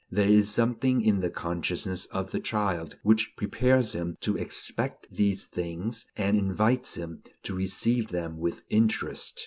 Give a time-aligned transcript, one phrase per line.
[0.09, 5.45] There is something in the consciousness of the child which prepares him to expect these
[5.45, 9.39] things, and invites him to receive them with interest.